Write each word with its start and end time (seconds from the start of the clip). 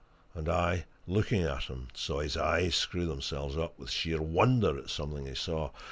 And 0.33 0.49
I, 0.49 0.85
looking 1.05 1.43
at 1.43 1.65
him, 1.65 1.89
saw 1.93 2.21
his 2.21 2.35
eyes 2.35 2.73
screw 2.73 3.05
themselves 3.05 3.55
up 3.55 3.77
with 3.77 3.91
sheer 3.91 4.19
wonder 4.19 4.75
at 4.79 4.89
something 4.89 5.27
he 5.27 5.35
saw. 5.35 5.69